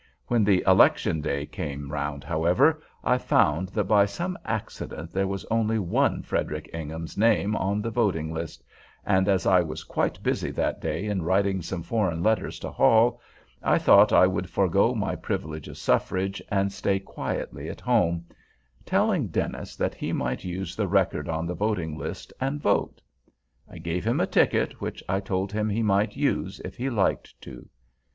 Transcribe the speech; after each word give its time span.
When 0.25 0.43
the 0.43 0.63
election 0.65 1.21
day 1.21 1.45
came 1.45 1.91
round, 1.91 2.23
however, 2.23 2.81
I 3.03 3.19
found 3.19 3.69
that 3.69 3.83
by 3.83 4.07
some 4.07 4.35
accident 4.45 5.11
there 5.13 5.27
was 5.27 5.45
only 5.51 5.77
one 5.77 6.23
Frederic 6.23 6.67
Ingham's 6.73 7.19
name 7.19 7.55
on 7.55 7.83
the 7.83 7.91
voting 7.91 8.33
list; 8.33 8.63
and, 9.05 9.29
as 9.29 9.45
I 9.45 9.61
was 9.61 9.83
quite 9.83 10.23
busy 10.23 10.49
that 10.53 10.81
day 10.81 11.05
in 11.05 11.21
writing 11.21 11.61
some 11.61 11.83
foreign 11.83 12.23
letters 12.23 12.57
to 12.61 12.71
Halle, 12.71 13.19
I 13.61 13.77
thought 13.77 14.11
I 14.11 14.25
would 14.25 14.49
forego 14.49 14.95
my 14.95 15.15
privilege 15.15 15.67
of 15.67 15.77
suffrage, 15.77 16.41
and 16.49 16.73
stay 16.73 16.97
quietly 16.97 17.69
at 17.69 17.79
home, 17.81 18.25
telling 18.87 19.27
Dennis 19.27 19.75
that 19.75 19.93
he 19.93 20.11
might 20.11 20.43
use 20.43 20.75
the 20.75 20.87
record 20.87 21.29
on 21.29 21.45
the 21.45 21.53
voting 21.53 21.95
list 21.95 22.33
and 22.41 22.59
vote. 22.59 23.03
I 23.69 23.77
gave 23.77 24.03
him 24.07 24.19
a 24.19 24.25
ticket, 24.25 24.81
which 24.81 25.03
I 25.07 25.19
told 25.19 25.51
him 25.51 25.69
he 25.69 25.83
might 25.83 26.15
use, 26.15 26.59
if 26.61 26.75
he 26.75 26.89
liked 26.89 27.39
to. 27.43 27.69